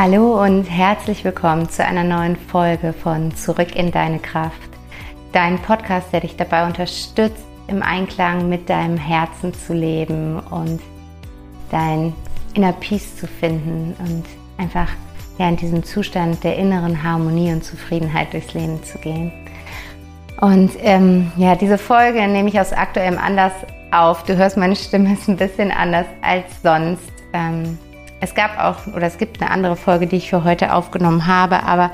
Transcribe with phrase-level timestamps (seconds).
[0.00, 4.70] Hallo und herzlich willkommen zu einer neuen Folge von Zurück in deine Kraft.
[5.32, 10.80] Dein Podcast, der dich dabei unterstützt, im Einklang mit deinem Herzen zu leben und
[11.72, 12.14] dein
[12.54, 14.24] Inner Peace zu finden und
[14.56, 14.88] einfach
[15.36, 19.32] ja, in diesem Zustand der inneren Harmonie und Zufriedenheit durchs Leben zu gehen.
[20.40, 23.54] Und ähm, ja, diese Folge nehme ich aus aktuellem Anlass
[23.90, 24.22] auf.
[24.22, 27.12] Du hörst, meine Stimme ist ein bisschen anders als sonst.
[27.32, 27.78] Ähm,
[28.20, 31.62] es gab auch, oder es gibt eine andere Folge, die ich für heute aufgenommen habe,
[31.62, 31.90] aber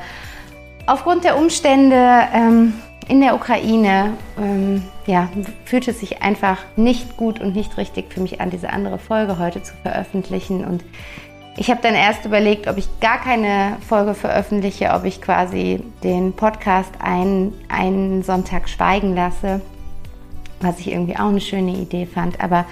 [0.87, 1.97] aufgrund der Umstände
[2.35, 2.75] ähm,
[3.09, 5.29] in der Ukraine ähm, ja,
[5.65, 9.39] fühlt es sich einfach nicht gut und nicht richtig für mich an, diese andere Folge
[9.39, 10.65] heute zu veröffentlichen.
[10.65, 10.85] Und
[11.57, 16.33] ich habe dann erst überlegt, ob ich gar keine Folge veröffentliche, ob ich quasi den
[16.33, 19.61] Podcast einen, einen Sonntag schweigen lasse,
[20.65, 22.41] was ich irgendwie auch eine schöne Idee fand.
[22.41, 22.67] Aber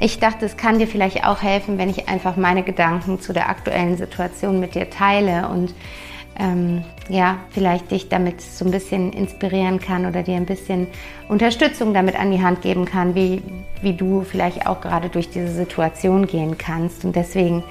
[0.00, 3.48] ich dachte, es kann dir vielleicht auch helfen, wenn ich einfach meine Gedanken zu der
[3.48, 5.74] aktuellen Situation mit dir teile und
[6.38, 10.86] ähm, ja, vielleicht dich damit so ein bisschen inspirieren kann oder dir ein bisschen
[11.28, 13.42] Unterstützung damit an die Hand geben kann, wie,
[13.82, 17.04] wie du vielleicht auch gerade durch diese Situation gehen kannst.
[17.04, 17.64] Und deswegen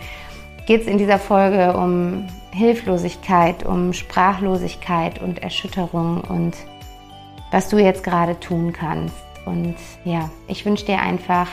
[0.66, 6.58] geht es in dieser Folge um Hilflosigkeit, um Sprachlosigkeit und Erschütterung und
[7.52, 9.27] was du jetzt gerade tun kannst.
[9.48, 11.48] Und ja, ich wünsche dir einfach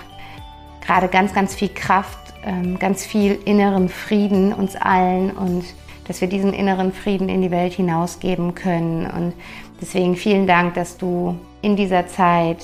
[0.84, 5.64] gerade ganz, ganz viel Kraft, ähm, ganz viel inneren Frieden uns allen und
[6.06, 9.06] dass wir diesen inneren Frieden in die Welt hinausgeben können.
[9.06, 9.32] Und
[9.80, 12.62] deswegen vielen Dank, dass du in dieser Zeit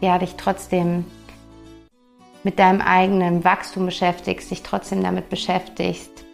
[0.00, 1.04] ja dich trotzdem
[2.44, 6.24] mit deinem eigenen Wachstum beschäftigst, dich trotzdem damit beschäftigst,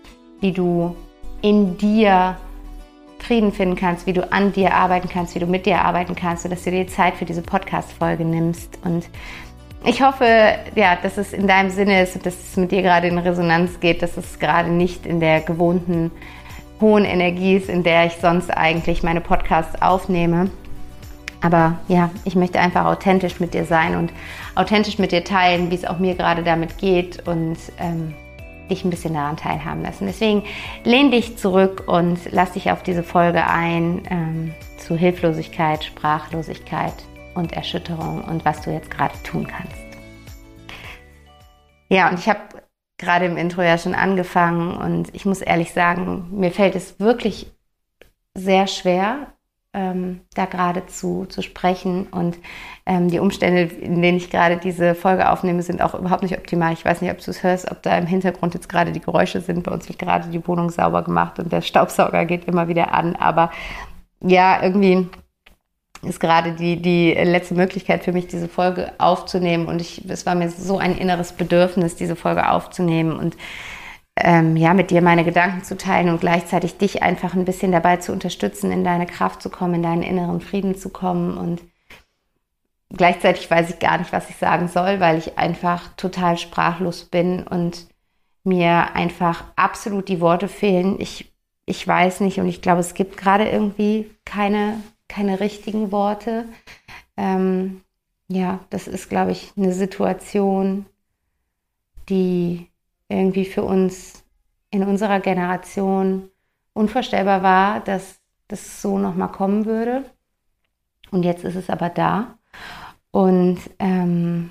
[0.41, 0.95] wie du
[1.41, 2.37] in dir
[3.23, 6.42] Frieden finden kannst, wie du an dir arbeiten kannst, wie du mit dir arbeiten kannst,
[6.42, 8.79] sodass du dir Zeit für diese Podcast-Folge nimmst.
[8.84, 9.09] Und
[9.84, 10.27] ich hoffe,
[10.75, 13.81] ja, dass es in deinem Sinne ist und dass es mit dir gerade in Resonanz
[13.81, 16.11] geht, dass es gerade nicht in der gewohnten
[16.81, 20.51] hohen Energie ist, in der ich sonst eigentlich meine Podcasts aufnehme.
[21.41, 24.13] Aber ja, ich möchte einfach authentisch mit dir sein und
[24.55, 28.14] authentisch mit dir teilen, wie es auch mir gerade damit geht und ähm,
[28.70, 30.06] dich ein bisschen daran teilhaben lassen.
[30.06, 30.45] Deswegen
[30.84, 36.95] lehn dich zurück und lass dich auf diese Folge ein ähm, zu Hilflosigkeit, Sprachlosigkeit
[37.34, 39.77] und Erschütterung und was du jetzt gerade tun kannst.
[41.89, 42.40] Ja, und ich habe
[42.98, 47.52] gerade im Intro ja schon angefangen und ich muss ehrlich sagen, mir fällt es wirklich
[48.34, 49.34] sehr schwer,
[49.75, 52.37] ähm, da gerade zu, zu sprechen und
[52.85, 56.73] ähm, die Umstände, in denen ich gerade diese Folge aufnehme, sind auch überhaupt nicht optimal.
[56.75, 59.41] Ich weiß nicht, ob du es hörst, ob da im Hintergrund jetzt gerade die Geräusche
[59.41, 59.63] sind.
[59.63, 63.17] Bei uns wird gerade die Wohnung sauber gemacht und der Staubsauger geht immer wieder an.
[63.17, 63.51] Aber
[64.21, 65.09] ja, irgendwie
[66.03, 69.67] ist gerade die, die letzte Möglichkeit für mich, diese Folge aufzunehmen.
[69.67, 73.37] Und ich, es war mir so ein inneres Bedürfnis, diese Folge aufzunehmen und
[74.17, 77.96] ähm, ja, mit dir meine Gedanken zu teilen und gleichzeitig dich einfach ein bisschen dabei
[77.96, 81.36] zu unterstützen, in deine Kraft zu kommen, in deinen inneren Frieden zu kommen.
[81.39, 81.62] Und
[82.90, 87.42] gleichzeitig weiß ich gar nicht, was ich sagen soll, weil ich einfach total sprachlos bin
[87.46, 87.86] und
[88.45, 91.00] mir einfach absolut die Worte fehlen.
[91.00, 91.33] Ich,
[91.64, 94.77] ich weiß nicht und ich glaube, es gibt gerade irgendwie keine
[95.12, 96.46] keine richtigen Worte.
[97.17, 97.83] Ähm,
[98.29, 100.86] ja, das ist, glaube ich, eine Situation,
[102.08, 102.68] die
[103.12, 104.24] irgendwie für uns
[104.70, 106.30] in unserer Generation
[106.73, 110.05] unvorstellbar war, dass das so nochmal kommen würde.
[111.11, 112.39] Und jetzt ist es aber da.
[113.11, 114.50] Und ähm,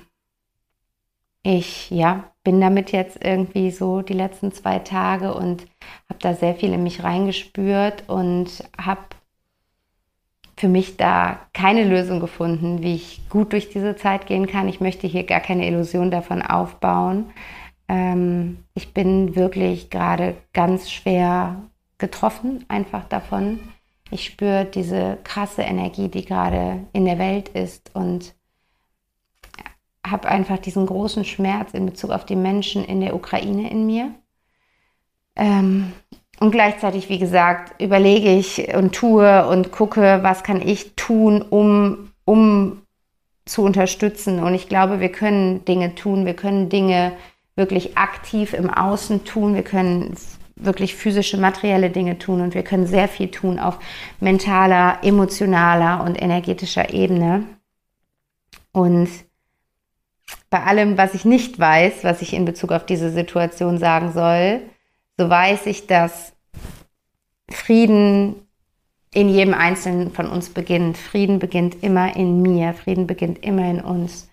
[1.42, 5.66] ich ja, bin damit jetzt irgendwie so die letzten zwei Tage und
[6.08, 9.02] habe da sehr viel in mich reingespürt und habe
[10.56, 14.68] für mich da keine Lösung gefunden, wie ich gut durch diese Zeit gehen kann.
[14.68, 17.32] Ich möchte hier gar keine Illusion davon aufbauen.
[17.92, 21.62] Ähm, ich bin wirklich gerade ganz schwer
[21.98, 23.60] getroffen, einfach davon.
[24.10, 28.34] Ich spüre diese krasse Energie, die gerade in der Welt ist und
[30.04, 34.14] habe einfach diesen großen Schmerz in Bezug auf die Menschen in der Ukraine in mir.
[35.36, 35.92] Ähm,
[36.40, 42.10] und gleichzeitig, wie gesagt, überlege ich und tue und gucke, was kann ich tun, um,
[42.24, 42.82] um
[43.44, 44.42] zu unterstützen.
[44.42, 47.12] Und ich glaube, wir können Dinge tun, wir können Dinge
[47.54, 50.14] wirklich aktiv im Außen tun, wir können
[50.56, 53.78] wirklich physische, materielle Dinge tun und wir können sehr viel tun auf
[54.20, 57.44] mentaler, emotionaler und energetischer Ebene.
[58.72, 59.08] Und
[60.50, 64.60] bei allem, was ich nicht weiß, was ich in Bezug auf diese Situation sagen soll,
[65.18, 66.32] so weiß ich, dass
[67.50, 68.36] Frieden
[69.12, 70.96] in jedem Einzelnen von uns beginnt.
[70.96, 74.30] Frieden beginnt immer in mir, Frieden beginnt immer in uns.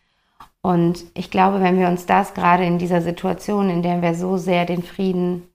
[0.70, 4.38] Und ich glaube, wenn wir uns das gerade in dieser Situation, in der wir so
[4.38, 5.50] sehr den Frieden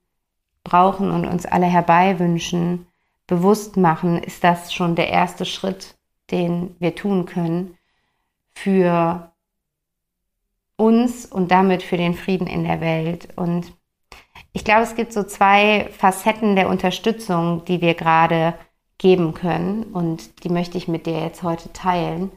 [0.65, 2.89] brauchen und uns alle herbeiwünschen,
[3.29, 5.95] bewusst machen, ist das schon der erste Schritt,
[6.33, 7.79] den wir tun können
[8.57, 9.31] für
[10.75, 13.29] uns und damit für den Frieden in der Welt.
[13.37, 13.73] Und
[14.53, 18.55] ich glaube, es gibt so zwei Facetten der Unterstützung, die wir gerade
[18.99, 22.33] geben können und die möchte ich mit dir jetzt heute teilen.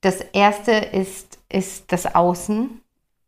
[0.00, 2.80] Das erste ist, ist das Außen.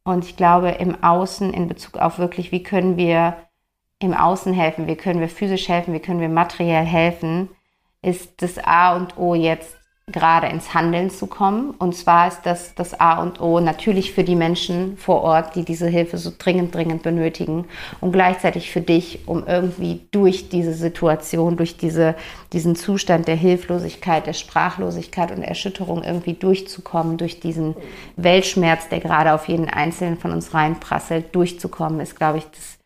[0.05, 3.37] Und ich glaube im Außen in Bezug auf wirklich, wie können wir
[3.99, 7.51] im Außen helfen, wie können wir physisch helfen, wie können wir materiell helfen,
[8.03, 9.77] ist das A und O jetzt
[10.13, 11.71] gerade ins Handeln zu kommen.
[11.79, 15.65] Und zwar ist das das A und O natürlich für die Menschen vor Ort, die
[15.65, 17.67] diese Hilfe so dringend, dringend benötigen
[18.01, 22.15] und gleichzeitig für dich, um irgendwie durch diese Situation, durch diese,
[22.53, 27.77] diesen Zustand der Hilflosigkeit, der Sprachlosigkeit und Erschütterung irgendwie durchzukommen, durch diesen
[28.17, 32.80] Weltschmerz, der gerade auf jeden Einzelnen von uns reinprasselt, durchzukommen, ist, glaube ich, das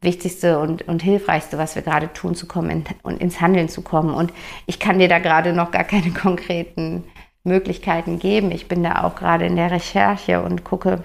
[0.00, 4.14] Wichtigste und, und Hilfreichste, was wir gerade tun, zu kommen und ins Handeln zu kommen.
[4.14, 4.32] Und
[4.66, 7.04] ich kann dir da gerade noch gar keine konkreten
[7.44, 8.52] Möglichkeiten geben.
[8.52, 11.02] Ich bin da auch gerade in der Recherche und gucke,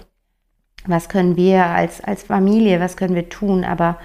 [0.86, 3.64] was können wir als, als Familie, was können wir tun.
[3.64, 3.98] Aber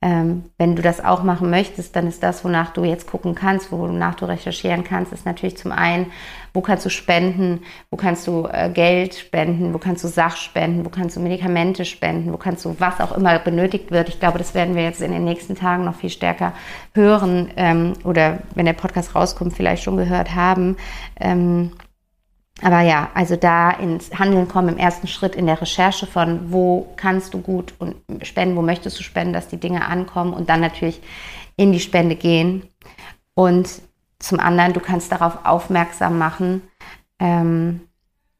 [0.00, 3.72] ähm, wenn du das auch machen möchtest, dann ist das, wonach du jetzt gucken kannst,
[3.72, 6.12] wonach du recherchieren kannst, ist natürlich zum einen,
[6.54, 10.88] wo kannst du spenden, wo kannst du äh, Geld spenden, wo kannst du Sachspenden, wo
[10.88, 14.08] kannst du Medikamente spenden, wo kannst du was auch immer benötigt wird.
[14.08, 16.52] Ich glaube, das werden wir jetzt in den nächsten Tagen noch viel stärker
[16.94, 20.76] hören ähm, oder wenn der Podcast rauskommt, vielleicht schon gehört haben.
[21.18, 21.72] Ähm,
[22.62, 26.92] aber ja, also da ins Handeln kommen im ersten Schritt in der Recherche von, wo
[26.96, 30.60] kannst du gut und spenden, wo möchtest du spenden, dass die Dinge ankommen und dann
[30.60, 31.00] natürlich
[31.56, 32.64] in die Spende gehen.
[33.34, 33.68] Und
[34.18, 36.62] zum anderen, du kannst darauf aufmerksam machen,
[37.20, 37.80] ähm,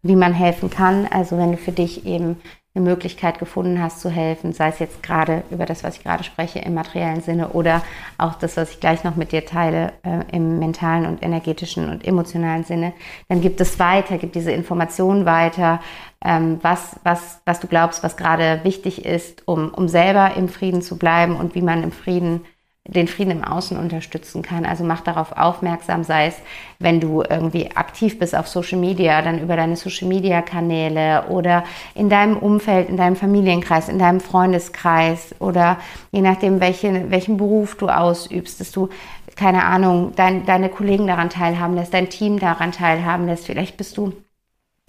[0.02, 1.06] wie man helfen kann.
[1.06, 2.40] Also wenn du für dich eben
[2.78, 6.24] eine Möglichkeit gefunden hast zu helfen, sei es jetzt gerade über das, was ich gerade
[6.24, 7.82] spreche, im materiellen Sinne oder
[8.16, 12.06] auch das, was ich gleich noch mit dir teile, äh, im mentalen und energetischen und
[12.06, 12.92] emotionalen Sinne,
[13.28, 15.80] dann gibt es weiter, gibt diese Informationen weiter,
[16.24, 20.82] ähm, was, was, was du glaubst, was gerade wichtig ist, um, um selber im Frieden
[20.82, 22.44] zu bleiben und wie man im Frieden
[22.86, 24.64] den Frieden im Außen unterstützen kann.
[24.64, 26.36] Also mach darauf aufmerksam, sei es,
[26.78, 31.64] wenn du irgendwie aktiv bist auf Social Media, dann über deine Social Media Kanäle oder
[31.94, 35.78] in deinem Umfeld, in deinem Familienkreis, in deinem Freundeskreis oder
[36.12, 38.88] je nachdem, welche, welchen Beruf du ausübst, dass du,
[39.36, 43.44] keine Ahnung, dein, deine Kollegen daran teilhaben lässt, dein Team daran teilhaben lässt.
[43.44, 44.14] Vielleicht bist du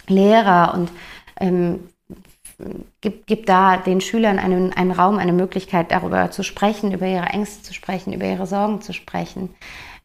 [0.08, 0.90] Lehrer und
[1.40, 1.82] ähm,
[3.02, 7.28] gib, gib da den Schülern einen, einen Raum, eine Möglichkeit, darüber zu sprechen, über ihre
[7.28, 9.50] Ängste zu sprechen, über ihre Sorgen zu sprechen.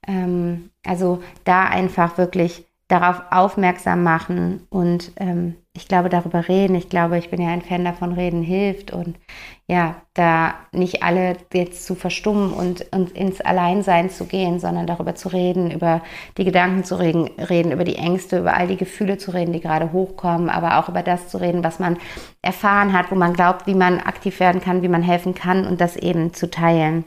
[0.07, 6.77] Ähm, also da einfach wirklich darauf aufmerksam machen und ähm, ich glaube, darüber reden.
[6.77, 9.17] Ich glaube, ich bin ja ein Fan davon, reden hilft und
[9.67, 15.17] ja, da nicht alle jetzt zu verstummen und, und ins Alleinsein zu gehen, sondern darüber
[15.17, 16.03] zu reden, über
[16.39, 19.61] die Gedanken zu reden, reden, über die Ängste, über all die Gefühle zu reden, die
[19.61, 21.99] gerade hochkommen, aber auch über das zu reden, was man
[22.41, 25.81] erfahren hat, wo man glaubt, wie man aktiv werden kann, wie man helfen kann und
[25.81, 27.05] das eben zu teilen.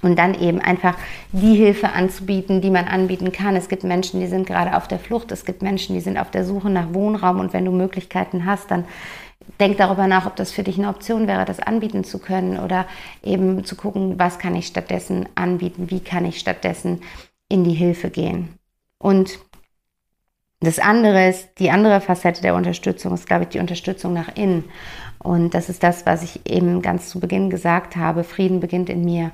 [0.00, 0.96] Und dann eben einfach
[1.32, 3.56] die Hilfe anzubieten, die man anbieten kann.
[3.56, 5.32] Es gibt Menschen, die sind gerade auf der Flucht.
[5.32, 7.40] Es gibt Menschen, die sind auf der Suche nach Wohnraum.
[7.40, 8.84] Und wenn du Möglichkeiten hast, dann
[9.58, 12.86] denk darüber nach, ob das für dich eine Option wäre, das anbieten zu können oder
[13.22, 17.00] eben zu gucken, was kann ich stattdessen anbieten, wie kann ich stattdessen
[17.48, 18.50] in die Hilfe gehen.
[18.98, 19.38] Und
[20.60, 24.64] das andere ist, die andere Facette der Unterstützung ist, glaube ich, die Unterstützung nach innen.
[25.18, 28.24] Und das ist das, was ich eben ganz zu Beginn gesagt habe.
[28.24, 29.30] Frieden beginnt in mir.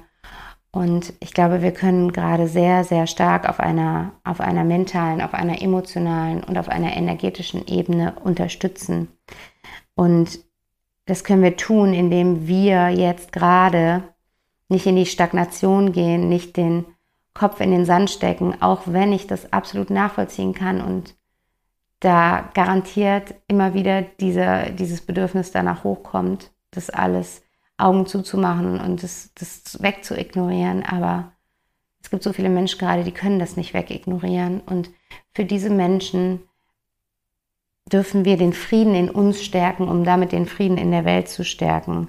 [0.74, 5.32] Und ich glaube, wir können gerade sehr, sehr stark auf einer, auf einer mentalen, auf
[5.32, 9.06] einer emotionalen und auf einer energetischen Ebene unterstützen.
[9.94, 10.40] Und
[11.06, 14.02] das können wir tun, indem wir jetzt gerade
[14.68, 16.84] nicht in die Stagnation gehen, nicht den
[17.34, 21.14] Kopf in den Sand stecken, auch wenn ich das absolut nachvollziehen kann und
[22.00, 27.43] da garantiert immer wieder diese, dieses Bedürfnis danach hochkommt, das alles
[27.76, 30.84] Augen zuzumachen und das, das wegzuignorieren.
[30.84, 31.32] Aber
[32.02, 34.60] es gibt so viele Menschen gerade, die können das nicht wegignorieren.
[34.60, 34.90] Und
[35.32, 36.42] für diese Menschen
[37.90, 41.44] dürfen wir den Frieden in uns stärken, um damit den Frieden in der Welt zu
[41.44, 42.08] stärken.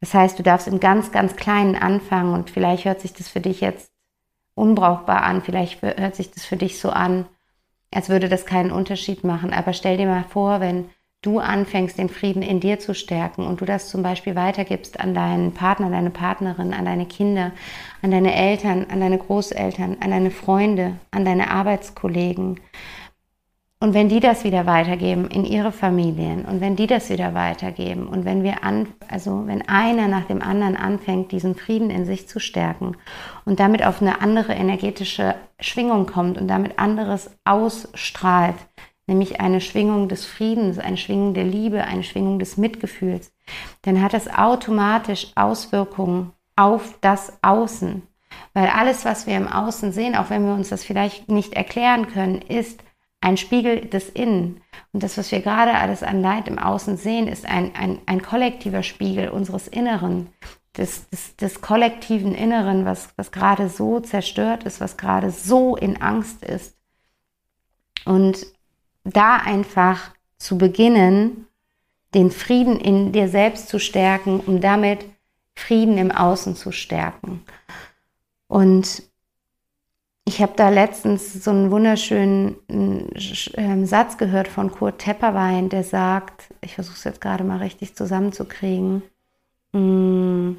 [0.00, 3.40] Das heißt, du darfst im ganz, ganz Kleinen anfangen und vielleicht hört sich das für
[3.40, 3.90] dich jetzt
[4.54, 7.26] unbrauchbar an, vielleicht hört sich das für dich so an,
[7.90, 9.52] als würde das keinen Unterschied machen.
[9.52, 10.90] Aber stell dir mal vor, wenn
[11.24, 15.14] du anfängst, den Frieden in dir zu stärken und du das zum Beispiel weitergibst an
[15.14, 17.52] deinen Partner, deine Partnerin, an deine Kinder,
[18.02, 22.60] an deine Eltern, an deine Großeltern, an deine Freunde, an deine Arbeitskollegen.
[23.80, 28.06] Und wenn die das wieder weitergeben in ihre Familien und wenn die das wieder weitergeben
[28.06, 32.26] und wenn wir an, also wenn einer nach dem anderen anfängt, diesen Frieden in sich
[32.26, 32.96] zu stärken
[33.44, 38.56] und damit auf eine andere energetische Schwingung kommt und damit anderes ausstrahlt,
[39.06, 43.32] nämlich eine Schwingung des Friedens, eine Schwingung der Liebe, eine Schwingung des Mitgefühls,
[43.82, 48.02] dann hat das automatisch Auswirkungen auf das Außen.
[48.52, 52.08] Weil alles, was wir im Außen sehen, auch wenn wir uns das vielleicht nicht erklären
[52.08, 52.82] können, ist
[53.20, 54.60] ein Spiegel des Innen.
[54.92, 58.22] Und das, was wir gerade alles an Leid im Außen sehen, ist ein, ein, ein
[58.22, 60.28] kollektiver Spiegel unseres Inneren,
[60.76, 66.02] des, des, des kollektiven Inneren, was, was gerade so zerstört ist, was gerade so in
[66.02, 66.76] Angst ist.
[68.04, 68.46] Und
[69.04, 71.46] da einfach zu beginnen,
[72.14, 75.04] den Frieden in dir selbst zu stärken, um damit
[75.54, 77.42] Frieden im Außen zu stärken.
[78.48, 79.02] Und
[80.26, 86.54] ich habe da letztens so einen wunderschönen äh, Satz gehört von Kurt Tepperwein, der sagt,
[86.62, 89.02] ich versuche es jetzt gerade mal richtig zusammenzukriegen,
[89.72, 90.52] mm,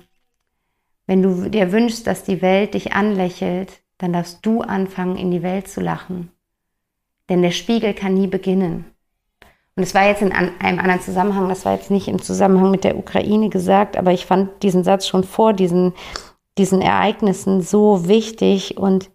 [1.08, 5.44] wenn du dir wünschst, dass die Welt dich anlächelt, dann darfst du anfangen, in die
[5.44, 6.32] Welt zu lachen.
[7.30, 8.86] Denn der Spiegel kann nie beginnen.
[9.76, 12.84] Und es war jetzt in einem anderen Zusammenhang, das war jetzt nicht im Zusammenhang mit
[12.84, 15.94] der Ukraine gesagt, aber ich fand diesen Satz schon vor diesen,
[16.58, 19.12] diesen Ereignissen so wichtig und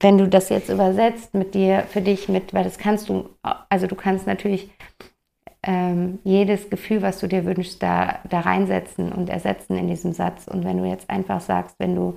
[0.00, 3.86] wenn du das jetzt übersetzt mit dir, für dich mit, weil das kannst du, also
[3.86, 4.70] du kannst natürlich
[5.62, 10.46] ähm, jedes Gefühl, was du dir wünschst, da, da reinsetzen und ersetzen in diesem Satz.
[10.46, 12.16] Und wenn du jetzt einfach sagst, wenn du,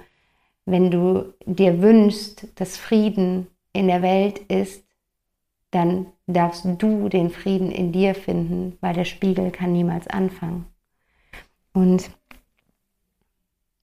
[0.66, 4.84] wenn du dir wünschst, dass Frieden in der Welt ist,
[5.72, 10.66] dann darfst du den Frieden in dir finden, weil der Spiegel kann niemals anfangen.
[11.74, 12.10] Und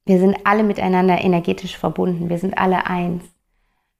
[0.04, 2.28] wir sind alle miteinander energetisch verbunden.
[2.28, 3.24] Wir sind alle eins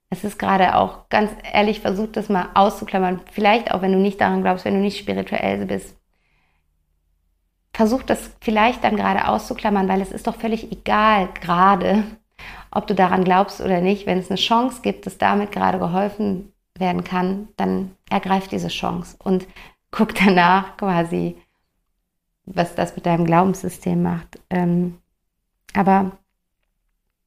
[0.09, 3.21] es ist gerade auch ganz ehrlich versucht, das mal auszuklammern.
[3.31, 5.95] Vielleicht auch, wenn du nicht daran glaubst, wenn du nicht spirituell bist.
[7.73, 12.03] Versuch das vielleicht dann gerade auszuklammern, weil es ist doch völlig egal gerade,
[12.71, 14.07] ob du daran glaubst oder nicht.
[14.07, 19.17] Wenn es eine Chance gibt, dass damit gerade geholfen werden kann, dann ergreif diese Chance
[19.23, 19.47] und
[19.91, 21.35] guck danach quasi,
[22.45, 24.39] was das mit deinem Glaubenssystem macht.
[24.49, 24.97] Ähm,
[25.73, 26.11] aber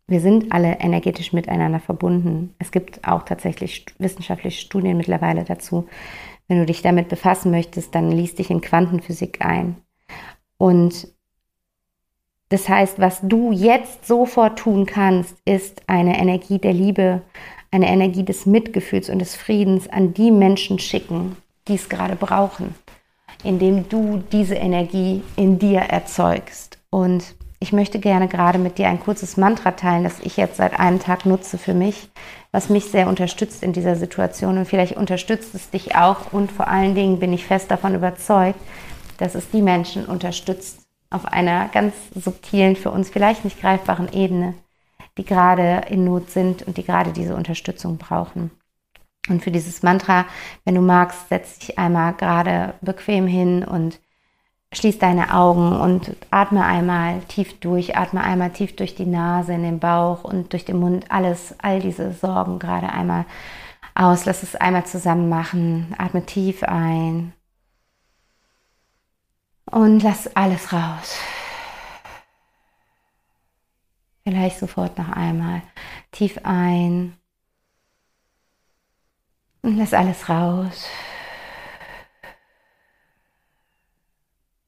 [0.09, 2.55] wir sind alle energetisch miteinander verbunden.
[2.59, 5.89] Es gibt auch tatsächlich wissenschaftliche Studien mittlerweile dazu.
[6.49, 9.77] Wenn du dich damit befassen möchtest, dann liest dich in Quantenphysik ein.
[10.59, 11.09] Und
[12.53, 17.23] das heißt, was du jetzt sofort tun kannst, ist eine Energie der Liebe,
[17.71, 22.75] eine Energie des Mitgefühls und des Friedens an die Menschen schicken, die es gerade brauchen,
[23.43, 26.77] indem du diese Energie in dir erzeugst.
[26.91, 30.79] Und ich möchte gerne gerade mit dir ein kurzes Mantra teilen, das ich jetzt seit
[30.79, 32.11] einem Tag nutze für mich,
[32.51, 34.59] was mich sehr unterstützt in dieser Situation.
[34.59, 36.35] Und vielleicht unterstützt es dich auch.
[36.35, 38.61] Und vor allen Dingen bin ich fest davon überzeugt,
[39.17, 40.82] dass es die Menschen unterstützt
[41.12, 44.54] auf einer ganz subtilen, für uns vielleicht nicht greifbaren Ebene,
[45.19, 48.50] die gerade in Not sind und die gerade diese Unterstützung brauchen.
[49.28, 50.26] Und für dieses Mantra,
[50.64, 54.00] wenn du magst, setz dich einmal gerade bequem hin und
[54.75, 59.62] Schließ deine Augen und atme einmal tief durch, atme einmal tief durch die Nase, in
[59.62, 63.26] den Bauch und durch den Mund, alles, all diese Sorgen gerade einmal
[63.95, 64.25] aus.
[64.25, 65.95] Lass es einmal zusammen machen.
[65.99, 67.35] Atme tief ein
[69.73, 71.19] und lass alles raus.
[74.23, 75.62] Vielleicht sofort noch einmal
[76.12, 77.17] tief ein
[79.62, 80.87] und lass alles raus.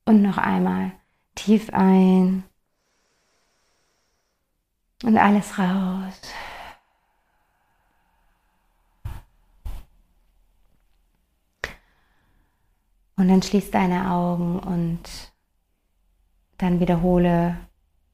[0.07, 0.93] Und noch einmal
[1.35, 2.45] tief ein
[5.05, 6.21] und alles raus.
[13.25, 15.33] Und dann schließ deine Augen und
[16.59, 17.57] dann wiederhole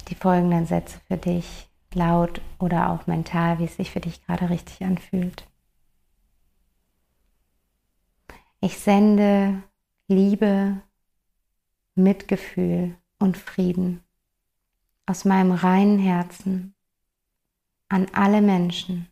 [0.06, 4.50] die folgenden Sätze für dich, laut oder auch mental, wie es sich für dich gerade
[4.50, 5.48] richtig anfühlt.
[8.60, 9.64] Ich sende
[10.06, 10.80] Liebe
[11.96, 14.04] Mitgefühl und Frieden
[15.06, 16.76] aus meinem reinen Herzen
[17.88, 19.08] an alle Menschen,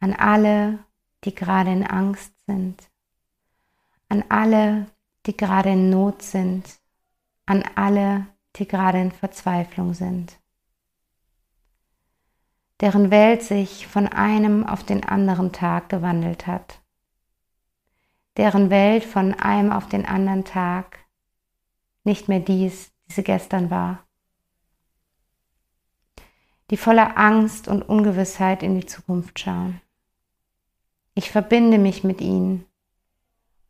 [0.00, 0.78] an alle,
[1.24, 2.88] die gerade in Angst sind,
[4.08, 4.86] an alle,
[5.26, 6.78] die gerade in Not sind,
[7.46, 10.38] an alle, die gerade in Verzweiflung sind,
[12.80, 16.80] deren Welt sich von einem auf den anderen Tag gewandelt hat
[18.38, 21.00] deren Welt von einem auf den anderen Tag
[22.04, 24.06] nicht mehr dies, die sie gestern war.
[26.70, 29.80] Die voller Angst und Ungewissheit in die Zukunft schauen.
[31.14, 32.64] Ich verbinde mich mit ihnen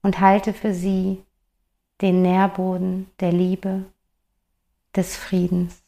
[0.02, 1.22] und halte für sie
[2.00, 3.84] den Nährboden der Liebe,
[4.94, 5.82] des Friedens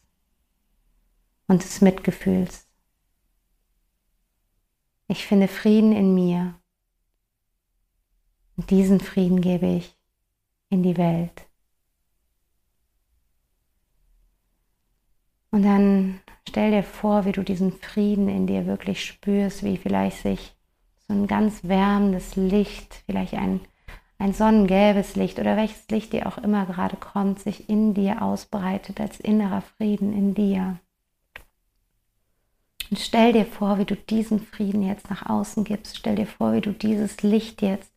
[1.46, 2.66] und des Mitgefühls.
[5.08, 6.54] Ich finde Frieden in mir
[8.56, 9.96] und diesen Frieden gebe ich
[10.68, 11.48] in die Welt.
[15.50, 20.18] Und dann stell dir vor, wie du diesen Frieden in dir wirklich spürst, wie vielleicht
[20.18, 20.54] sich
[21.08, 23.60] so ein ganz wärmendes Licht, vielleicht ein,
[24.20, 29.00] ein sonnengelbes Licht oder welches Licht dir auch immer gerade kommt, sich in dir ausbreitet
[29.00, 30.78] als innerer Frieden in dir.
[32.90, 35.96] Und stell dir vor, wie du diesen Frieden jetzt nach außen gibst.
[35.96, 37.92] Stell dir vor, wie du dieses Licht jetzt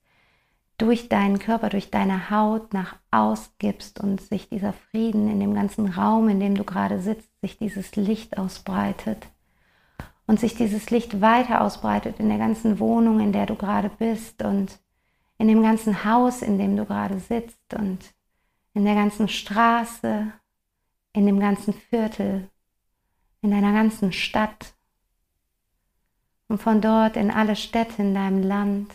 [0.78, 5.88] durch deinen Körper, durch deine Haut nach ausgibst und sich dieser Frieden in dem ganzen
[5.88, 9.28] Raum, in dem du gerade sitzt, sich dieses Licht ausbreitet
[10.26, 14.42] und sich dieses Licht weiter ausbreitet in der ganzen Wohnung, in der du gerade bist
[14.42, 14.80] und
[15.44, 18.00] in dem ganzen Haus, in dem du gerade sitzt und
[18.74, 20.32] in der ganzen Straße,
[21.12, 22.50] in dem ganzen Viertel,
[23.42, 24.74] in deiner ganzen Stadt
[26.48, 28.94] und von dort in alle Städte in deinem Land.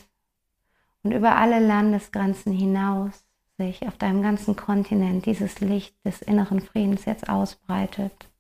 [1.03, 3.27] Und über alle Landesgrenzen hinaus
[3.59, 8.31] sich auf deinem ganzen Kontinent dieses Licht des inneren Friedens jetzt ausbreitet.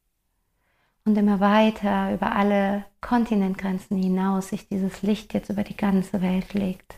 [1.05, 6.55] Und immer weiter über alle Kontinentgrenzen hinaus sich dieses Licht jetzt über die ganze Welt
[6.55, 6.98] legt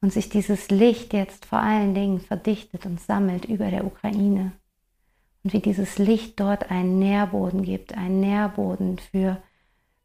[0.00, 4.52] und sich dieses Licht jetzt vor allen Dingen verdichtet und sammelt über der Ukraine
[5.42, 9.42] und wie dieses Licht dort einen Nährboden gibt, einen Nährboden für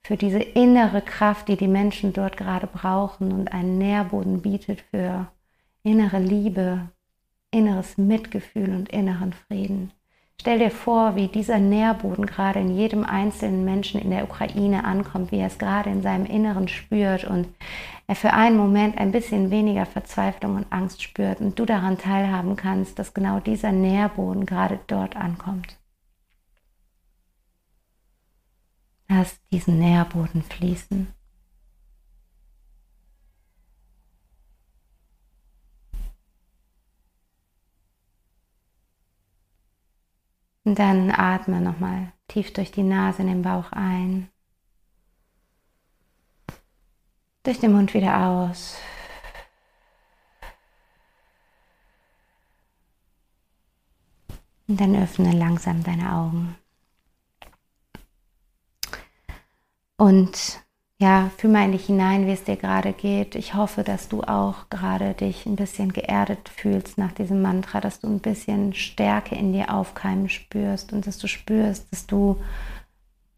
[0.06, 5.28] für diese innere Kraft, die die Menschen dort gerade brauchen und einen Nährboden bietet für
[5.82, 6.90] innere Liebe,
[7.50, 9.92] inneres Mitgefühl und inneren Frieden.
[10.40, 15.32] Stell dir vor, wie dieser Nährboden gerade in jedem einzelnen Menschen in der Ukraine ankommt,
[15.32, 17.48] wie er es gerade in seinem Inneren spürt und
[18.08, 22.56] er für einen Moment ein bisschen weniger Verzweiflung und Angst spürt und du daran teilhaben
[22.56, 25.80] kannst, dass genau dieser Nährboden gerade dort ankommt.
[29.08, 31.08] Lass diesen Nährboden fließen.
[40.66, 44.30] Und dann atme nochmal tief durch die Nase in den Bauch ein.
[47.44, 48.76] Durch den Mund wieder aus.
[54.68, 56.56] Und dann öffne langsam deine Augen.
[59.98, 60.65] Und
[60.98, 63.36] ja, fühl mal in dich hinein, wie es dir gerade geht.
[63.36, 68.00] Ich hoffe, dass du auch gerade dich ein bisschen geerdet fühlst nach diesem Mantra, dass
[68.00, 72.38] du ein bisschen Stärke in dir aufkeimen spürst und dass du spürst, dass du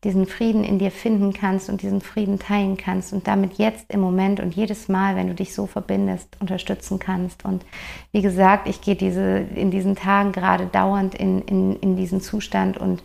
[0.04, 4.02] diesen Frieden in dir finden kannst und diesen Frieden teilen kannst und damit jetzt im
[4.02, 7.44] Moment und jedes Mal, wenn du dich so verbindest, unterstützen kannst.
[7.44, 7.66] Und
[8.12, 12.78] wie gesagt, ich gehe diese, in diesen Tagen gerade dauernd in, in, in diesen Zustand
[12.78, 13.02] und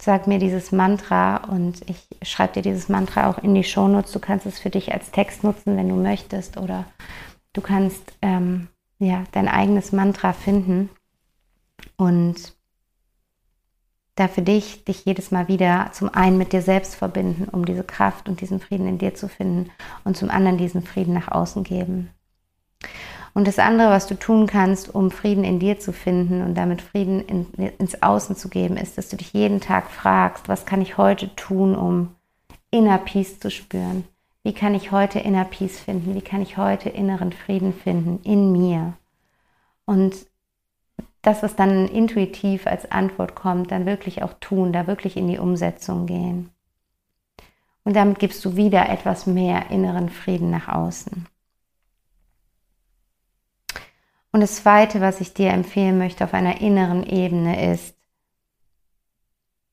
[0.00, 4.12] sag mir dieses Mantra und ich schreibe dir dieses Mantra auch in die Shownotes.
[4.12, 6.86] Du kannst es für dich als Text nutzen, wenn du möchtest, oder
[7.52, 10.88] du kannst ähm, ja dein eigenes Mantra finden
[11.96, 12.54] und
[14.14, 17.84] da für dich dich jedes Mal wieder zum einen mit dir selbst verbinden, um diese
[17.84, 19.70] Kraft und diesen Frieden in dir zu finden
[20.04, 22.10] und zum anderen diesen Frieden nach außen geben.
[23.32, 26.82] Und das andere, was du tun kannst, um Frieden in dir zu finden und damit
[26.82, 27.46] Frieden in,
[27.78, 31.34] ins Außen zu geben, ist, dass du dich jeden Tag fragst, was kann ich heute
[31.36, 32.14] tun, um
[32.70, 34.04] Inner Peace zu spüren?
[34.42, 36.14] Wie kann ich heute Inner Peace finden?
[36.14, 38.94] Wie kann ich heute inneren Frieden finden in mir?
[39.84, 40.14] Und
[41.22, 45.38] das, was dann intuitiv als Antwort kommt, dann wirklich auch tun, da wirklich in die
[45.38, 46.50] Umsetzung gehen.
[47.84, 51.26] Und damit gibst du wieder etwas mehr inneren Frieden nach außen.
[54.32, 57.96] Und das Zweite, was ich dir empfehlen möchte auf einer inneren Ebene ist,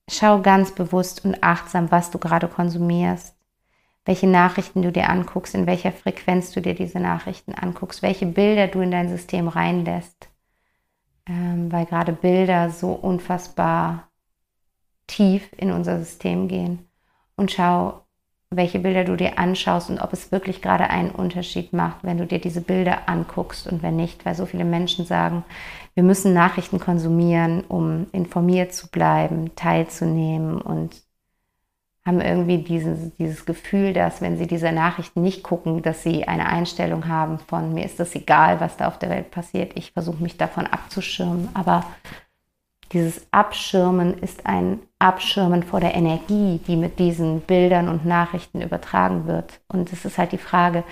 [0.09, 3.35] schau ganz bewusst und achtsam, was du gerade konsumierst,
[4.05, 8.67] welche Nachrichten du dir anguckst, in welcher Frequenz du dir diese Nachrichten anguckst, welche Bilder
[8.67, 10.29] du in dein System reinlässt,
[11.27, 14.09] ähm, weil gerade Bilder so unfassbar
[15.07, 16.89] tief in unser System gehen.
[17.35, 18.06] Und schau,
[18.49, 22.25] welche Bilder du dir anschaust und ob es wirklich gerade einen Unterschied macht, wenn du
[22.25, 25.43] dir diese Bilder anguckst und wenn nicht, weil so viele Menschen sagen,
[25.95, 30.95] wir müssen Nachrichten konsumieren, um informiert zu bleiben, teilzunehmen und
[32.05, 36.45] haben irgendwie dieses, dieses Gefühl, dass wenn sie diese Nachrichten nicht gucken, dass sie eine
[36.45, 40.23] Einstellung haben von mir ist das egal, was da auf der Welt passiert, ich versuche
[40.23, 41.83] mich davon abzuschirmen, aber
[42.93, 49.27] Dieses Abschirmen ist ein Abschirmen vor der Energie, die mit diesen Bildern und Nachrichten übertragen
[49.27, 49.59] wird.
[49.67, 50.83] Und es ist halt die Frage,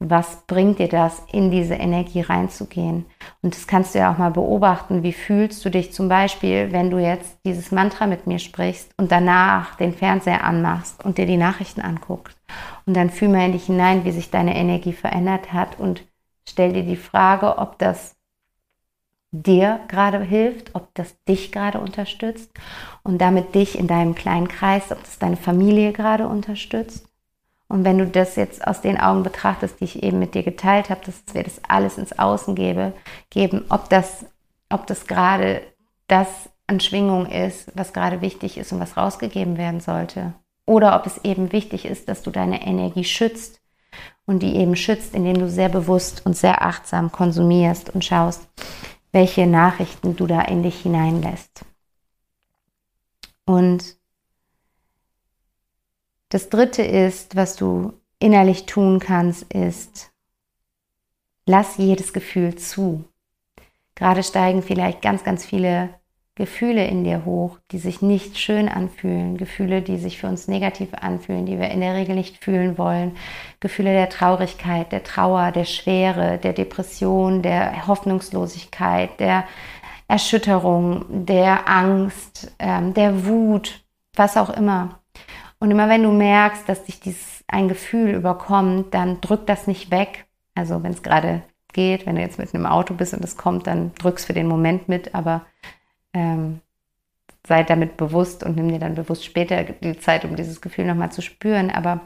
[0.00, 3.06] was bringt dir das, in diese Energie reinzugehen?
[3.40, 5.02] Und das kannst du ja auch mal beobachten.
[5.02, 9.12] Wie fühlst du dich zum Beispiel, wenn du jetzt dieses Mantra mit mir sprichst und
[9.12, 12.36] danach den Fernseher anmachst und dir die Nachrichten anguckst?
[12.84, 16.04] Und dann fühl mal in dich hinein, wie sich deine Energie verändert hat und
[16.48, 18.16] stell dir die Frage, ob das
[19.42, 22.50] dir gerade hilft, ob das dich gerade unterstützt
[23.02, 27.06] und damit dich in deinem kleinen Kreis, ob das deine Familie gerade unterstützt.
[27.66, 30.90] Und wenn du das jetzt aus den Augen betrachtest, die ich eben mit dir geteilt
[30.90, 32.92] habe, dass wir das alles ins Außen gebe,
[33.30, 34.24] geben, ob das,
[34.68, 35.62] ob das gerade
[36.06, 36.28] das
[36.66, 40.34] an Schwingung ist, was gerade wichtig ist und was rausgegeben werden sollte.
[40.66, 43.60] Oder ob es eben wichtig ist, dass du deine Energie schützt
[44.26, 48.46] und die eben schützt, indem du sehr bewusst und sehr achtsam konsumierst und schaust,
[49.14, 51.64] welche Nachrichten du da in dich hineinlässt.
[53.46, 53.96] Und
[56.30, 60.10] das Dritte ist, was du innerlich tun kannst, ist,
[61.46, 63.04] lass jedes Gefühl zu.
[63.94, 65.94] Gerade steigen vielleicht ganz, ganz viele
[66.36, 70.88] Gefühle in dir hoch, die sich nicht schön anfühlen, Gefühle, die sich für uns negativ
[70.92, 73.16] anfühlen, die wir in der Regel nicht fühlen wollen,
[73.60, 79.44] Gefühle der Traurigkeit, der Trauer, der Schwere, der Depression, der Hoffnungslosigkeit, der
[80.08, 85.00] Erschütterung, der Angst, ähm, der Wut, was auch immer.
[85.60, 89.92] Und immer wenn du merkst, dass dich dieses ein Gefühl überkommt, dann drück das nicht
[89.92, 90.26] weg.
[90.54, 91.42] Also wenn es gerade
[91.72, 94.48] geht, wenn du jetzt mit einem Auto bist und es kommt, dann drückst für den
[94.48, 95.42] Moment mit, aber
[96.14, 96.60] ähm,
[97.46, 101.12] sei damit bewusst und nimm dir dann bewusst später die Zeit, um dieses Gefühl nochmal
[101.12, 101.70] zu spüren.
[101.70, 102.00] Aber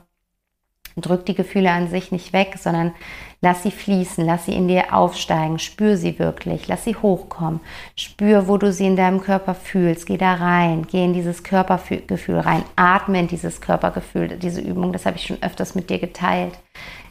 [1.00, 2.92] drück die Gefühle an sich nicht weg, sondern
[3.40, 7.60] lass sie fließen, lass sie in dir aufsteigen, spür sie wirklich, lass sie hochkommen,
[7.96, 12.40] spür, wo du sie in deinem Körper fühlst, geh da rein, geh in dieses Körpergefühl
[12.40, 16.58] rein, atme in dieses Körpergefühl, diese Übung, das habe ich schon öfters mit dir geteilt.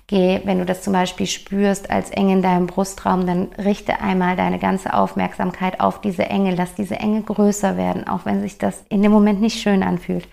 [0.10, 4.38] Geh, wenn du das zum Beispiel spürst als eng in deinem Brustraum, dann richte einmal
[4.38, 6.56] deine ganze Aufmerksamkeit auf diese Enge.
[6.56, 10.26] Lass diese Enge größer werden, auch wenn sich das in dem Moment nicht schön anfühlt.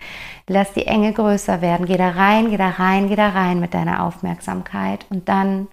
[0.47, 1.87] Lass die Enge größer werden.
[1.87, 5.67] Geh da rein, geh da rein, geh da rein mit deiner Aufmerksamkeit und dann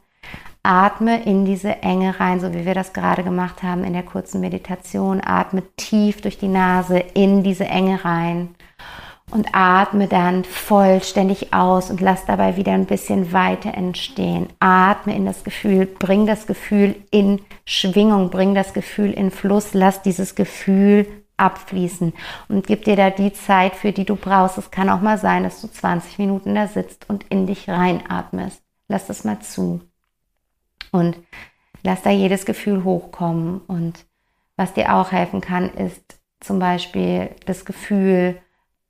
[0.64, 4.40] atme in diese Enge rein, so wie wir das gerade gemacht haben in der kurzen
[4.40, 5.20] Meditation.
[5.24, 8.56] Atme tief durch die Nase in diese Enge rein
[9.32, 14.48] und atme dann vollständig aus und lass dabei wieder ein bisschen weiter entstehen.
[14.60, 20.02] Atme in das Gefühl, bring das Gefühl in Schwingung, bring das Gefühl in Fluss, lass
[20.02, 21.06] dieses Gefühl
[21.38, 22.12] abfließen
[22.48, 24.58] und gib dir da die Zeit, für die du brauchst.
[24.58, 28.62] Es kann auch mal sein, dass du 20 Minuten da sitzt und in dich reinatmest.
[28.86, 29.80] Lass das mal zu.
[30.90, 31.16] Und
[31.82, 33.62] lass da jedes Gefühl hochkommen.
[33.66, 34.04] Und
[34.56, 38.38] was dir auch helfen kann, ist zum Beispiel das Gefühl,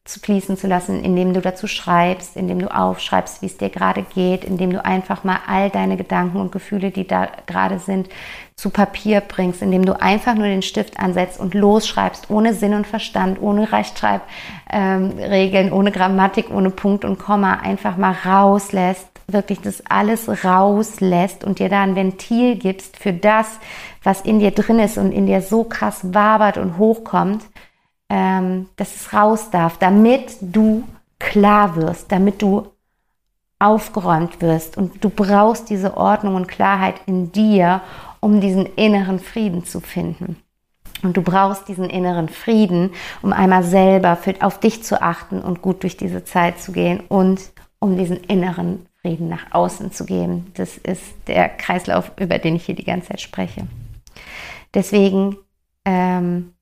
[0.04, 4.02] zu fließen zu lassen, indem du dazu schreibst, indem du aufschreibst, wie es dir gerade
[4.02, 8.08] geht, indem du einfach mal all deine Gedanken und Gefühle, die da gerade sind,
[8.56, 12.86] zu Papier bringst, indem du einfach nur den Stift ansetzt und losschreibst, ohne Sinn und
[12.86, 19.84] Verstand, ohne Rechtschreibregeln, ähm, ohne Grammatik, ohne Punkt und Komma, einfach mal rauslässt, wirklich das
[19.88, 23.60] alles rauslässt und dir da ein Ventil gibst für das,
[24.02, 27.44] was in dir drin ist und in dir so krass wabert und hochkommt,
[28.12, 30.84] ähm, dass es raus darf, damit du
[31.18, 32.66] klar wirst, damit du
[33.58, 34.76] aufgeräumt wirst.
[34.76, 37.80] Und du brauchst diese Ordnung und Klarheit in dir,
[38.20, 40.36] um diesen inneren Frieden zu finden.
[41.02, 42.90] Und du brauchst diesen inneren Frieden,
[43.22, 47.00] um einmal selber für, auf dich zu achten und gut durch diese Zeit zu gehen
[47.08, 47.40] und
[47.78, 50.52] um diesen inneren Frieden nach außen zu geben.
[50.54, 53.66] Das ist der Kreislauf, über den ich hier die ganze Zeit spreche.
[54.74, 55.38] Deswegen
[55.86, 56.52] ähm,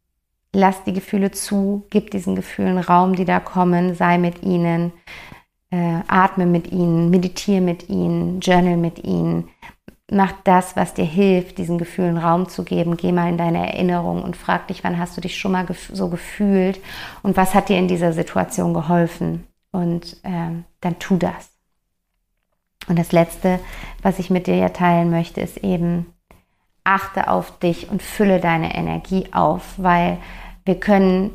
[0.52, 4.92] lass die Gefühle zu, gib diesen Gefühlen Raum, die da kommen, sei mit ihnen,
[5.70, 9.48] äh, atme mit ihnen, meditiere mit ihnen, journal mit ihnen.
[10.10, 12.96] Mach das, was dir hilft, diesen Gefühlen Raum zu geben.
[12.96, 15.90] Geh mal in deine Erinnerung und frag dich, wann hast du dich schon mal gef
[15.92, 16.80] so gefühlt
[17.22, 19.46] und was hat dir in dieser Situation geholfen.
[19.70, 21.50] Und ähm, dann tu das.
[22.88, 23.60] Und das Letzte,
[24.02, 26.06] was ich mit dir ja teilen möchte, ist eben,
[26.84, 30.18] achte auf dich und fülle deine Energie auf, weil
[30.64, 31.32] wir können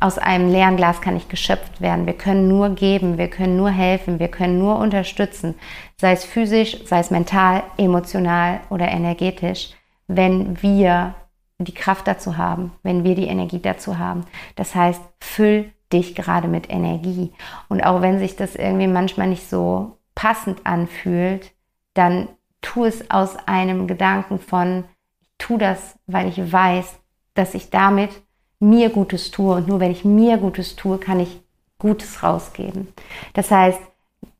[0.00, 2.06] aus einem leeren Glas kann nicht geschöpft werden.
[2.06, 5.54] Wir können nur geben, wir können nur helfen, wir können nur unterstützen,
[5.98, 9.70] sei es physisch, sei es mental, emotional oder energetisch,
[10.06, 11.14] wenn wir
[11.58, 14.26] die Kraft dazu haben, wenn wir die Energie dazu haben.
[14.56, 17.32] Das heißt, füll dich gerade mit Energie.
[17.68, 21.52] Und auch wenn sich das irgendwie manchmal nicht so passend anfühlt,
[21.94, 22.28] dann
[22.64, 24.84] tu es aus einem Gedanken von,
[25.20, 26.98] ich tu das, weil ich weiß,
[27.34, 28.10] dass ich damit
[28.58, 29.54] mir Gutes tue.
[29.54, 31.40] Und nur wenn ich mir Gutes tue, kann ich
[31.78, 32.88] Gutes rausgeben.
[33.34, 33.80] Das heißt,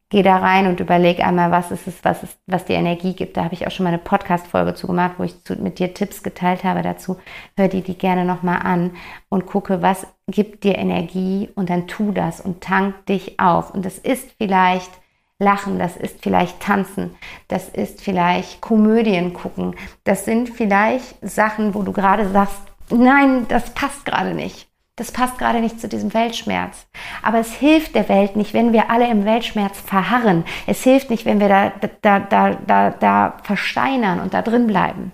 [0.08, 3.36] geh da rein und überleg einmal, was ist es, was, ist, was dir Energie gibt.
[3.36, 5.92] Da habe ich auch schon mal eine Podcast-Folge zu gemacht, wo ich zu, mit dir
[5.92, 7.18] Tipps geteilt habe dazu.
[7.56, 8.92] Hör dir die gerne nochmal an
[9.28, 13.74] und gucke, was gibt dir Energie und dann tu das und tank dich auf.
[13.74, 14.90] Und das ist vielleicht
[15.40, 17.16] Lachen, das ist vielleicht Tanzen,
[17.48, 23.70] das ist vielleicht Komödien gucken, das sind vielleicht Sachen, wo du gerade sagst, nein, das
[23.70, 24.68] passt gerade nicht.
[24.96, 26.86] Das passt gerade nicht zu diesem Weltschmerz.
[27.20, 30.44] Aber es hilft der Welt nicht, wenn wir alle im Weltschmerz verharren.
[30.68, 35.10] Es hilft nicht, wenn wir da, da, da, da, da versteinern und da drin bleiben.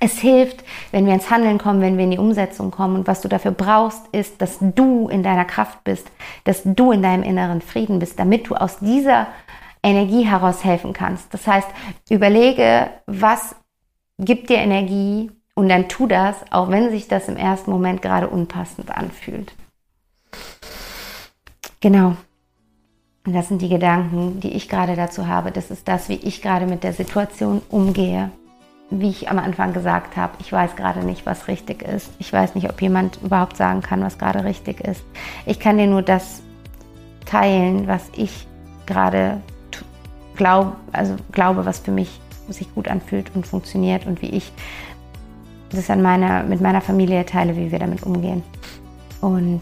[0.00, 2.96] Es hilft, wenn wir ins Handeln kommen, wenn wir in die Umsetzung kommen.
[2.96, 6.08] Und was du dafür brauchst, ist, dass du in deiner Kraft bist,
[6.44, 9.26] dass du in deinem inneren Frieden bist, damit du aus dieser
[9.82, 11.34] Energie heraus helfen kannst.
[11.34, 11.68] Das heißt,
[12.10, 13.56] überlege, was
[14.18, 18.28] gibt dir Energie, und dann tu das, auch wenn sich das im ersten Moment gerade
[18.28, 19.52] unpassend anfühlt.
[21.80, 22.14] Genau.
[23.26, 25.50] Und das sind die Gedanken, die ich gerade dazu habe.
[25.50, 28.30] Das ist das, wie ich gerade mit der Situation umgehe.
[28.90, 32.10] Wie ich am Anfang gesagt habe, ich weiß gerade nicht, was richtig ist.
[32.18, 35.02] Ich weiß nicht, ob jemand überhaupt sagen kann, was gerade richtig ist.
[35.44, 36.42] Ich kann dir nur das
[37.26, 38.46] teilen, was ich
[38.86, 39.42] gerade
[40.36, 44.52] glaub, also glaube, was für mich sich gut anfühlt und funktioniert und wie ich
[45.70, 48.42] das an meiner, mit meiner Familie teile, wie wir damit umgehen.
[49.20, 49.60] Und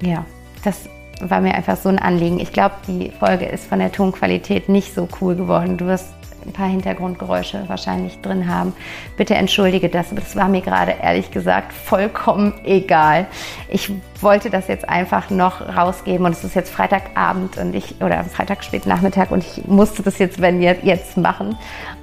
[0.00, 0.24] ja,
[0.64, 0.88] das
[1.20, 2.40] war mir einfach so ein Anliegen.
[2.40, 5.76] Ich glaube, die Folge ist von der Tonqualität nicht so cool geworden.
[5.76, 6.08] Du wirst
[6.44, 8.72] ein paar Hintergrundgeräusche wahrscheinlich drin haben.
[9.16, 13.26] Bitte entschuldige das, aber das war mir gerade ehrlich gesagt vollkommen egal.
[13.68, 18.24] Ich wollte das jetzt einfach noch rausgeben und es ist jetzt Freitagabend und ich oder
[18.24, 21.56] Freitag spät Nachmittag und ich musste das jetzt wenn jetzt machen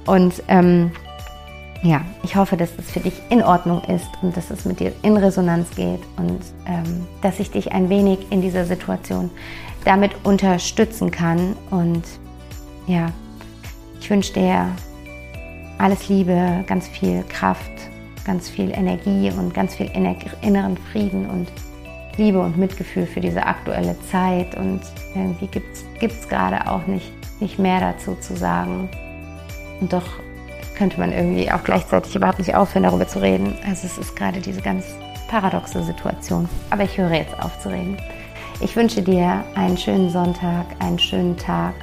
[0.06, 0.92] und ähm,
[1.82, 4.92] ja, ich hoffe, dass es für dich in Ordnung ist und dass es mit dir
[5.02, 9.30] in Resonanz geht und ähm, dass ich dich ein wenig in dieser Situation
[9.84, 11.56] damit unterstützen kann.
[11.70, 12.02] Und
[12.86, 13.12] ja,
[14.00, 14.68] ich wünsche dir
[15.78, 17.72] alles Liebe, ganz viel Kraft,
[18.24, 19.90] ganz viel Energie und ganz viel
[20.42, 21.48] inneren Frieden und
[22.16, 24.54] Liebe und Mitgefühl für diese aktuelle Zeit.
[24.56, 24.80] Und
[25.14, 28.88] irgendwie gibt es gerade auch nicht, nicht mehr dazu zu sagen.
[29.80, 30.06] Und doch
[30.76, 33.54] könnte man irgendwie auch gleichzeitig überhaupt nicht aufhören, darüber zu reden.
[33.66, 34.84] Also es ist gerade diese ganz
[35.28, 36.48] paradoxe Situation.
[36.70, 37.96] Aber ich höre jetzt auf zu reden.
[38.60, 41.74] Ich wünsche dir einen schönen Sonntag, einen schönen Tag.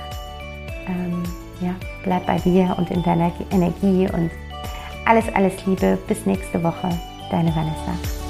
[0.88, 1.24] Ähm,
[1.64, 4.32] ja, bleib bei dir und in deiner Energie und
[5.06, 5.98] alles, alles Liebe.
[6.08, 6.90] Bis nächste Woche.
[7.30, 8.23] Deine Vanessa.